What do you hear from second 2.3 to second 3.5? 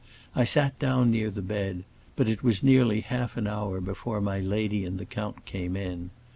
was nearly half an